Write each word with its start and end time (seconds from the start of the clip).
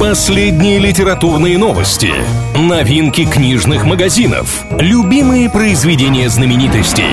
Последние 0.00 0.78
литературные 0.78 1.58
новости, 1.58 2.10
новинки 2.56 3.26
книжных 3.26 3.84
магазинов, 3.84 4.64
любимые 4.78 5.50
произведения 5.50 6.30
знаменитостей. 6.30 7.04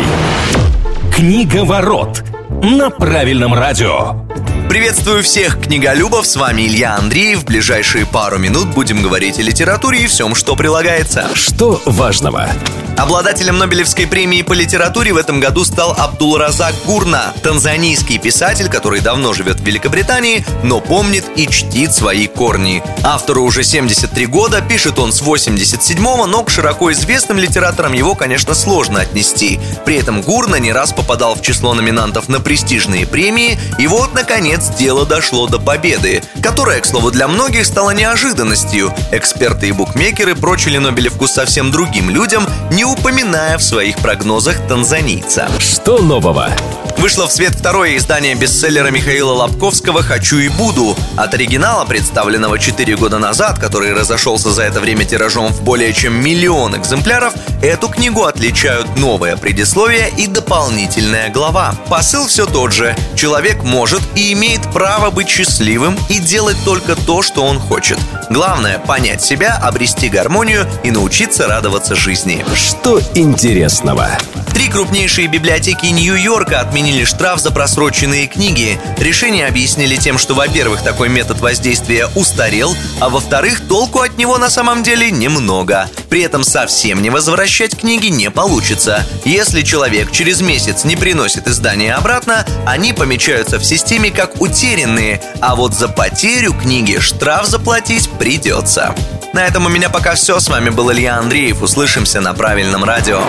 Книга 1.14 1.66
ворот 1.66 2.24
на 2.64 2.90
правильном 2.90 3.54
радио. 3.54 4.22
Приветствую 4.70 5.24
всех 5.24 5.62
книголюбов, 5.62 6.28
с 6.28 6.36
вами 6.36 6.64
Илья 6.64 6.98
Андреев. 6.98 7.40
В 7.40 7.46
ближайшие 7.46 8.06
пару 8.06 8.38
минут 8.38 8.68
будем 8.68 9.02
говорить 9.02 9.40
о 9.40 9.42
литературе 9.42 10.04
и 10.04 10.08
всем, 10.08 10.36
что 10.36 10.58
прилагается. 10.58 11.30
Что 11.34 11.82
важного? 11.86 12.50
Обладателем 12.98 13.60
Нобелевской 13.60 14.08
премии 14.08 14.42
по 14.42 14.54
литературе 14.54 15.14
в 15.14 15.18
этом 15.18 15.40
году 15.40 15.64
стал 15.64 15.94
Абдул-Разак 15.94 16.74
Гурна, 16.84 17.32
танзанийский 17.44 18.18
писатель, 18.18 18.70
который 18.70 19.02
давно 19.02 19.34
живет 19.34 19.60
в 19.60 19.64
Великобритании, 19.64 20.44
но 20.64 20.82
помнит 20.82 21.24
и 21.36 21.48
чтит 21.48 21.94
свои 21.94 22.26
корни. 22.26 22.82
Автору 23.04 23.44
уже 23.44 23.64
73 23.64 24.26
года, 24.26 24.62
пишет 24.62 24.98
он 24.98 25.14
с 25.14 25.22
87-го, 25.22 26.26
но 26.26 26.44
к 26.44 26.50
широко 26.50 26.92
известным 26.92 27.38
литераторам 27.38 27.94
его, 27.94 28.16
конечно, 28.16 28.56
сложно 28.56 29.02
отнести. 29.02 29.60
При 29.86 29.98
этом 29.98 30.24
Гурна 30.24 30.56
не 30.56 30.74
раз 30.74 30.92
попадал 30.92 31.36
в 31.36 31.44
число 31.44 31.76
номинантов 31.76 32.28
на 32.30 32.40
престижные 32.40 33.06
премии, 33.06 33.60
и 33.78 33.86
вот, 33.86 34.16
наконец, 34.16 34.57
дело 34.78 35.06
дошло 35.06 35.48
до 35.48 35.60
победы, 35.60 36.22
которая, 36.42 36.82
к 36.82 36.86
слову, 36.86 37.12
для 37.12 37.28
многих 37.28 37.66
стала 37.66 37.92
неожиданностью. 37.92 38.94
Эксперты 39.12 39.70
и 39.70 39.72
букмекеры 39.72 40.36
прочили 40.36 40.78
Нобелевку 40.78 41.28
совсем 41.28 41.72
другим 41.72 42.10
людям, 42.10 42.48
не 42.72 42.86
упоминая 42.86 43.58
в 43.58 43.64
своих 43.64 43.98
прогнозах 43.98 44.56
танзанийца. 44.68 45.50
Что 45.60 46.00
нового? 46.00 46.52
Вышло 46.98 47.28
в 47.28 47.32
свет 47.32 47.54
второе 47.54 47.96
издание 47.96 48.34
бестселлера 48.34 48.90
Михаила 48.90 49.32
Лобковского 49.32 50.02
«Хочу 50.02 50.40
и 50.40 50.50
буду». 50.50 50.98
От 51.16 51.36
оригинала, 51.36 51.86
представленного 51.86 52.58
4 52.58 52.98
года 52.98 53.20
назад, 53.20 53.60
который 53.60 53.94
разошелся 53.94 54.50
за 54.50 54.64
это 54.64 54.80
время 54.80 55.06
тиражом 55.06 55.54
в 55.54 55.62
более 55.62 55.94
чем 55.94 56.16
миллион 56.16 56.76
экземпляров, 56.76 57.34
эту 57.62 57.88
книгу 57.88 58.24
отличают 58.24 58.98
новое 58.98 59.38
предисловие 59.38 60.10
и 60.18 60.26
дополнительная 60.26 61.30
глава. 61.30 61.76
Посыл 61.88 62.26
все 62.26 62.48
тот 62.48 62.74
же. 62.74 62.96
Человек 63.16 63.62
может 63.62 64.02
и 64.16 64.34
имеет 64.34 64.47
право 64.72 65.12
быть 65.12 65.28
счастливым 65.28 65.98
и 66.10 66.20
делать 66.20 66.58
только 66.64 66.96
то, 66.96 67.22
что 67.22 67.44
он 67.44 67.60
хочет. 67.60 68.00
Главное– 68.30 68.80
понять 68.88 69.22
себя, 69.22 69.58
обрести 69.58 70.10
гармонию 70.10 70.66
и 70.84 70.92
научиться 70.92 71.48
радоваться 71.48 71.96
жизни. 71.96 72.46
Что 72.56 73.02
интересного? 73.14 74.18
Три 74.58 74.70
крупнейшие 74.70 75.28
библиотеки 75.28 75.86
Нью-Йорка 75.86 76.62
отменили 76.62 77.04
штраф 77.04 77.40
за 77.40 77.52
просроченные 77.52 78.26
книги. 78.26 78.80
Решение 78.98 79.46
объяснили 79.46 79.98
тем, 79.98 80.18
что, 80.18 80.34
во-первых, 80.34 80.82
такой 80.82 81.10
метод 81.10 81.40
воздействия 81.42 82.08
устарел, 82.16 82.76
а 83.00 83.10
во-вторых, 83.10 83.62
толку 83.68 84.00
от 84.00 84.18
него 84.18 84.40
на 84.40 84.50
самом 84.50 84.82
деле 84.82 85.12
немного. 85.12 85.88
При 86.10 86.22
этом 86.22 86.44
совсем 86.44 87.04
не 87.04 87.12
возвращать 87.12 87.78
книги 87.78 88.08
не 88.08 88.32
получится. 88.32 89.06
Если 89.26 89.62
человек 89.62 90.12
через 90.12 90.42
месяц 90.42 90.86
не 90.86 90.96
приносит 90.96 91.48
издание 91.48 91.94
обратно, 91.94 92.44
они 92.66 92.94
помечаются 92.94 93.60
в 93.60 93.64
системе 93.64 94.10
как 94.10 94.42
утерянные, 94.42 95.22
а 95.40 95.56
вот 95.56 95.76
за 95.76 95.88
потерю 95.88 96.54
книги 96.54 96.98
штраф 96.98 97.46
заплатить 97.46 98.10
придется. 98.18 98.96
На 99.34 99.46
этом 99.46 99.68
у 99.68 99.70
меня 99.70 99.92
пока 99.92 100.16
все. 100.16 100.40
С 100.40 100.50
вами 100.50 100.72
был 100.72 100.92
Илья 100.92 101.18
Андреев. 101.18 101.62
Услышимся 101.62 102.22
на 102.22 102.34
правильном 102.34 102.84
радио. 102.84 103.22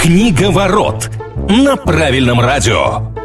Книга 0.00 0.50
ворот 0.50 1.10
на 1.50 1.76
правильном 1.76 2.40
радио. 2.40 3.19